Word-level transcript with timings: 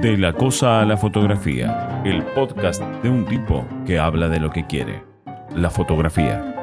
De 0.00 0.16
la 0.16 0.32
cosa 0.32 0.80
a 0.80 0.84
la 0.84 0.96
fotografía, 0.96 2.02
el 2.04 2.22
podcast 2.22 2.80
de 3.02 3.10
un 3.10 3.24
tipo 3.24 3.66
que 3.84 3.98
habla 3.98 4.28
de 4.28 4.38
lo 4.38 4.48
que 4.48 4.64
quiere, 4.64 5.02
la 5.56 5.70
fotografía. 5.70 6.54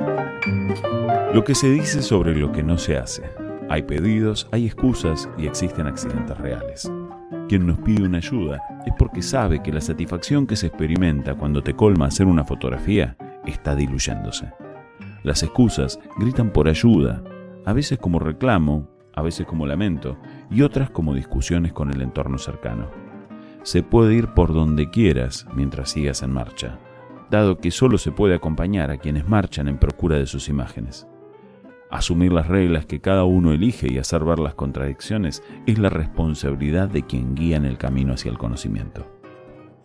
Lo 1.33 1.43
que 1.43 1.53
se 1.53 1.69
dice 1.69 2.01
sobre 2.01 2.33
lo 2.33 2.53
que 2.53 2.63
no 2.63 2.77
se 2.77 2.95
hace. 2.95 3.23
Hay 3.69 3.83
pedidos, 3.83 4.47
hay 4.53 4.65
excusas 4.65 5.29
y 5.37 5.47
existen 5.47 5.85
accidentes 5.85 6.37
reales. 6.37 6.89
Quien 7.49 7.67
nos 7.67 7.77
pide 7.79 8.05
una 8.05 8.19
ayuda 8.19 8.61
es 8.85 8.93
porque 8.97 9.21
sabe 9.21 9.61
que 9.61 9.73
la 9.73 9.81
satisfacción 9.81 10.47
que 10.47 10.55
se 10.55 10.67
experimenta 10.67 11.35
cuando 11.35 11.61
te 11.61 11.73
colma 11.73 12.05
hacer 12.05 12.27
una 12.27 12.45
fotografía 12.45 13.17
está 13.45 13.75
diluyéndose. 13.75 14.53
Las 15.23 15.43
excusas 15.43 15.99
gritan 16.17 16.51
por 16.51 16.69
ayuda, 16.69 17.21
a 17.65 17.73
veces 17.73 17.99
como 17.99 18.19
reclamo, 18.19 18.87
a 19.13 19.21
veces 19.21 19.45
como 19.45 19.67
lamento 19.67 20.17
y 20.49 20.61
otras 20.61 20.89
como 20.89 21.13
discusiones 21.13 21.73
con 21.73 21.91
el 21.91 22.01
entorno 22.01 22.37
cercano. 22.37 23.03
Se 23.65 23.81
puede 23.81 24.13
ir 24.13 24.27
por 24.27 24.53
donde 24.53 24.91
quieras 24.91 25.47
mientras 25.55 25.89
sigas 25.89 26.21
en 26.21 26.31
marcha, 26.31 26.77
dado 27.31 27.57
que 27.57 27.71
solo 27.71 27.97
se 27.97 28.11
puede 28.11 28.35
acompañar 28.35 28.91
a 28.91 28.97
quienes 28.97 29.27
marchan 29.27 29.67
en 29.67 29.79
procura 29.79 30.17
de 30.17 30.27
sus 30.27 30.49
imágenes. 30.49 31.07
Asumir 31.89 32.31
las 32.31 32.47
reglas 32.47 32.85
que 32.85 33.01
cada 33.01 33.23
uno 33.23 33.53
elige 33.53 33.91
y 33.91 33.97
hacer 33.97 34.23
ver 34.23 34.37
las 34.37 34.53
contradicciones 34.53 35.41
es 35.65 35.79
la 35.79 35.89
responsabilidad 35.89 36.89
de 36.89 37.07
quien 37.07 37.33
guía 37.33 37.57
en 37.57 37.65
el 37.65 37.79
camino 37.79 38.13
hacia 38.13 38.29
el 38.29 38.37
conocimiento. 38.37 39.11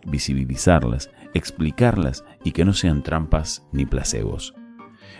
Visibilizarlas, 0.05 1.09
explicarlas 1.33 2.23
y 2.43 2.51
que 2.51 2.65
no 2.65 2.73
sean 2.73 3.01
trampas 3.01 3.67
ni 3.71 3.87
placebos. 3.87 4.53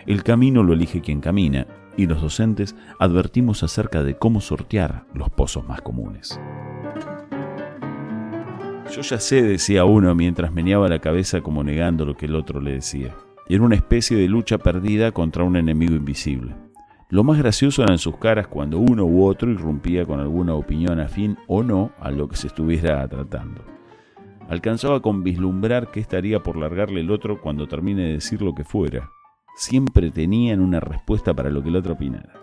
El 0.06 0.22
camino 0.22 0.62
lo 0.62 0.74
elige 0.74 1.02
quien 1.02 1.20
camina 1.20 1.66
y 1.98 2.06
los 2.06 2.22
docentes 2.22 2.76
advertimos 3.00 3.64
acerca 3.64 4.04
de 4.04 4.20
cómo 4.20 4.40
sortear 4.40 5.08
los 5.16 5.32
pozos 5.32 5.68
más 5.68 5.82
comunes. 5.82 6.40
Yo 8.92 9.02
ya 9.04 9.20
sé, 9.22 9.42
decía 9.42 9.86
uno 9.86 10.14
mientras 10.16 10.52
meneaba 10.52 10.90
la 10.90 11.00
cabeza 11.00 11.40
como 11.40 11.64
negando 11.64 12.06
lo 12.06 12.18
que 12.18 12.26
el 12.26 12.36
otro 12.36 12.60
le 12.60 12.74
decía. 12.74 13.16
Era 13.48 13.64
una 13.64 13.76
especie 13.76 14.18
de 14.18 14.28
lucha 14.28 14.58
perdida 14.58 15.14
contra 15.14 15.46
un 15.46 15.56
enemigo 15.56 15.96
invisible. 15.96 16.54
Lo 17.10 17.24
más 17.24 17.38
gracioso 17.38 17.84
eran 17.84 17.98
sus 17.98 18.18
caras 18.18 18.48
cuando 18.48 18.80
uno 18.80 19.06
u 19.06 19.26
otro 19.26 19.50
irrumpía 19.50 20.06
con 20.06 20.20
alguna 20.20 20.56
opinión 20.56 21.00
afín 21.00 21.38
o 21.48 21.64
no 21.64 21.92
a 22.02 22.12
lo 22.12 22.28
que 22.28 22.36
se 22.36 22.48
estuviera 22.48 23.08
tratando. 23.08 23.64
Alcanzaba 24.50 25.02
con 25.02 25.24
vislumbrar 25.24 25.90
qué 25.90 26.02
estaría 26.02 26.44
por 26.44 26.58
largarle 26.58 27.00
el 27.00 27.12
otro 27.12 27.40
cuando 27.40 27.70
termine 27.70 28.04
de 28.04 28.14
decir 28.14 28.42
lo 28.42 28.54
que 28.54 28.66
fuera, 28.66 29.10
siempre 29.56 30.12
tenían 30.12 30.60
una 30.60 30.82
respuesta 30.82 31.34
para 31.34 31.50
lo 31.50 31.64
que 31.64 31.70
el 31.70 31.78
otro 31.78 31.94
opinara. 31.94 32.34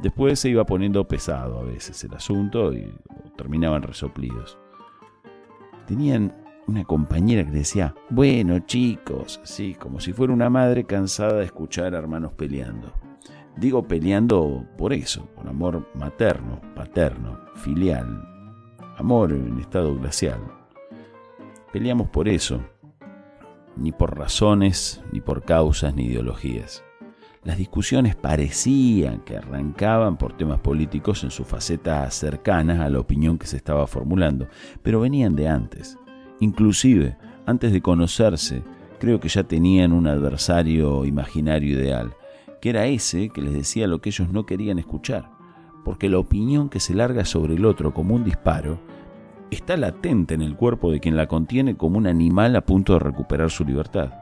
Después 0.00 0.38
se 0.38 0.50
iba 0.50 0.64
poniendo 0.64 1.08
pesado 1.08 1.58
a 1.58 1.64
veces 1.64 2.04
el 2.04 2.14
asunto 2.14 2.72
y 2.72 2.88
terminaban 3.36 3.82
resoplidos. 3.82 4.58
Tenían 5.86 6.34
una 6.66 6.84
compañera 6.84 7.44
que 7.44 7.50
decía, 7.50 7.94
bueno 8.10 8.58
chicos, 8.60 9.40
así 9.42 9.74
como 9.74 10.00
si 10.00 10.12
fuera 10.12 10.32
una 10.32 10.48
madre 10.48 10.84
cansada 10.84 11.34
de 11.34 11.44
escuchar 11.44 11.94
a 11.94 11.98
hermanos 11.98 12.32
peleando. 12.32 12.92
Digo 13.56 13.86
peleando 13.86 14.66
por 14.76 14.92
eso, 14.92 15.26
por 15.34 15.48
amor 15.48 15.86
materno, 15.94 16.60
paterno, 16.74 17.38
filial, 17.54 18.26
amor 18.96 19.32
en 19.32 19.58
estado 19.60 19.94
glacial. 19.96 20.40
Peleamos 21.72 22.08
por 22.08 22.28
eso, 22.28 22.60
ni 23.76 23.92
por 23.92 24.16
razones, 24.16 25.02
ni 25.12 25.20
por 25.20 25.44
causas, 25.44 25.94
ni 25.94 26.06
ideologías. 26.06 26.84
Las 27.44 27.58
discusiones 27.58 28.16
parecían 28.16 29.20
que 29.20 29.36
arrancaban 29.36 30.16
por 30.16 30.34
temas 30.34 30.60
políticos 30.60 31.24
en 31.24 31.30
su 31.30 31.44
faceta 31.44 32.10
cercana 32.10 32.86
a 32.86 32.88
la 32.88 32.98
opinión 32.98 33.36
que 33.36 33.46
se 33.46 33.58
estaba 33.58 33.86
formulando, 33.86 34.48
pero 34.82 35.00
venían 35.00 35.36
de 35.36 35.48
antes. 35.48 35.98
Inclusive, 36.40 37.18
antes 37.44 37.70
de 37.72 37.82
conocerse, 37.82 38.62
creo 38.98 39.20
que 39.20 39.28
ya 39.28 39.44
tenían 39.44 39.92
un 39.92 40.06
adversario 40.06 41.04
imaginario 41.04 41.78
ideal, 41.78 42.14
que 42.62 42.70
era 42.70 42.86
ese 42.86 43.28
que 43.28 43.42
les 43.42 43.52
decía 43.52 43.86
lo 43.86 44.00
que 44.00 44.08
ellos 44.08 44.30
no 44.30 44.46
querían 44.46 44.78
escuchar, 44.78 45.30
porque 45.84 46.08
la 46.08 46.18
opinión 46.18 46.70
que 46.70 46.80
se 46.80 46.94
larga 46.94 47.26
sobre 47.26 47.56
el 47.56 47.66
otro 47.66 47.92
como 47.92 48.14
un 48.14 48.24
disparo 48.24 48.80
está 49.50 49.76
latente 49.76 50.32
en 50.32 50.40
el 50.40 50.56
cuerpo 50.56 50.90
de 50.90 50.98
quien 50.98 51.14
la 51.14 51.26
contiene 51.26 51.76
como 51.76 51.98
un 51.98 52.06
animal 52.06 52.56
a 52.56 52.64
punto 52.64 52.94
de 52.94 53.00
recuperar 53.00 53.50
su 53.50 53.66
libertad. 53.66 54.14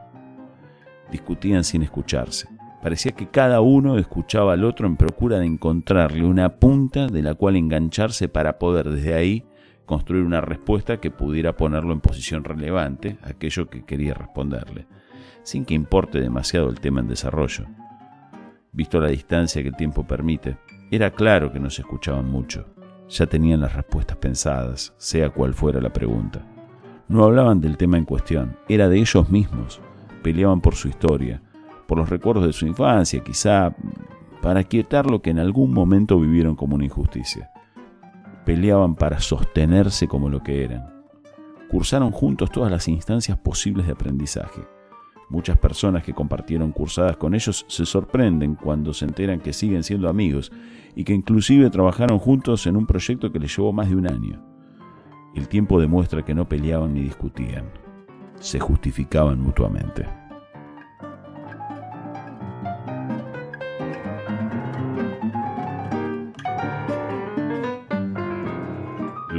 Discutían 1.12 1.62
sin 1.62 1.82
escucharse. 1.82 2.51
Parecía 2.82 3.12
que 3.12 3.28
cada 3.28 3.60
uno 3.60 3.96
escuchaba 3.96 4.54
al 4.54 4.64
otro 4.64 4.86
en 4.86 4.96
procura 4.96 5.38
de 5.38 5.46
encontrarle 5.46 6.24
una 6.24 6.56
punta 6.56 7.06
de 7.06 7.22
la 7.22 7.34
cual 7.34 7.56
engancharse 7.56 8.28
para 8.28 8.58
poder 8.58 8.90
desde 8.90 9.14
ahí 9.14 9.44
construir 9.86 10.24
una 10.24 10.40
respuesta 10.40 10.98
que 10.98 11.10
pudiera 11.10 11.56
ponerlo 11.56 11.92
en 11.92 12.00
posición 12.00 12.44
relevante, 12.44 13.18
aquello 13.22 13.68
que 13.68 13.84
quería 13.84 14.14
responderle, 14.14 14.86
sin 15.42 15.64
que 15.64 15.74
importe 15.74 16.20
demasiado 16.20 16.68
el 16.70 16.80
tema 16.80 17.00
en 17.00 17.08
desarrollo. 17.08 17.66
Visto 18.72 19.00
la 19.00 19.08
distancia 19.08 19.62
que 19.62 19.68
el 19.68 19.76
tiempo 19.76 20.06
permite, 20.06 20.56
era 20.90 21.10
claro 21.10 21.52
que 21.52 21.60
no 21.60 21.70
se 21.70 21.82
escuchaban 21.82 22.30
mucho 22.30 22.66
ya 23.12 23.26
tenían 23.26 23.60
las 23.60 23.74
respuestas 23.74 24.16
pensadas, 24.16 24.94
sea 24.96 25.30
cual 25.30 25.54
fuera 25.54 25.80
la 25.80 25.92
pregunta. 25.92 26.40
No 27.08 27.24
hablaban 27.24 27.60
del 27.60 27.76
tema 27.76 27.98
en 27.98 28.04
cuestión, 28.04 28.56
era 28.68 28.88
de 28.88 28.98
ellos 28.98 29.28
mismos. 29.28 29.80
Peleaban 30.22 30.60
por 30.60 30.76
su 30.76 30.88
historia, 30.88 31.42
por 31.92 31.98
los 31.98 32.08
recuerdos 32.08 32.46
de 32.46 32.54
su 32.54 32.66
infancia, 32.66 33.22
quizá 33.22 33.76
para 34.40 34.64
quietar 34.64 35.10
lo 35.10 35.20
que 35.20 35.28
en 35.28 35.38
algún 35.38 35.74
momento 35.74 36.18
vivieron 36.18 36.56
como 36.56 36.74
una 36.74 36.86
injusticia. 36.86 37.50
Peleaban 38.46 38.94
para 38.94 39.20
sostenerse 39.20 40.08
como 40.08 40.30
lo 40.30 40.42
que 40.42 40.64
eran. 40.64 41.04
Cursaron 41.70 42.10
juntos 42.10 42.50
todas 42.50 42.70
las 42.70 42.88
instancias 42.88 43.36
posibles 43.36 43.84
de 43.84 43.92
aprendizaje. 43.92 44.62
Muchas 45.28 45.58
personas 45.58 46.02
que 46.02 46.14
compartieron 46.14 46.72
cursadas 46.72 47.18
con 47.18 47.34
ellos 47.34 47.66
se 47.68 47.84
sorprenden 47.84 48.54
cuando 48.54 48.94
se 48.94 49.04
enteran 49.04 49.40
que 49.40 49.52
siguen 49.52 49.82
siendo 49.82 50.08
amigos 50.08 50.50
y 50.96 51.04
que 51.04 51.12
inclusive 51.12 51.68
trabajaron 51.68 52.18
juntos 52.18 52.66
en 52.66 52.78
un 52.78 52.86
proyecto 52.86 53.30
que 53.30 53.38
les 53.38 53.54
llevó 53.54 53.74
más 53.74 53.90
de 53.90 53.96
un 53.96 54.08
año. 54.08 54.42
El 55.34 55.46
tiempo 55.46 55.78
demuestra 55.78 56.24
que 56.24 56.34
no 56.34 56.48
peleaban 56.48 56.94
ni 56.94 57.02
discutían, 57.02 57.66
se 58.40 58.58
justificaban 58.60 59.38
mutuamente. 59.38 60.21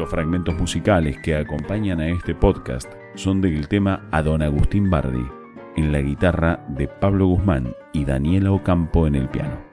Los 0.03 0.11
fragmentos 0.11 0.53
musicales 0.55 1.17
que 1.19 1.33
acompañan 1.33 2.01
a 2.01 2.09
este 2.09 2.35
podcast 2.35 2.91
son 3.15 3.39
del 3.39 3.69
tema 3.69 4.05
a 4.11 4.21
Don 4.21 4.41
Agustín 4.41 4.89
Bardi 4.89 5.25
en 5.77 5.93
la 5.93 6.01
guitarra 6.01 6.65
de 6.67 6.89
Pablo 6.89 7.27
Guzmán 7.27 7.73
y 7.93 8.03
Daniela 8.03 8.51
Ocampo 8.51 9.07
en 9.07 9.15
el 9.15 9.29
piano. 9.29 9.72